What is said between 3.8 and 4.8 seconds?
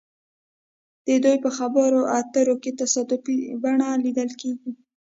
لیدل کیږي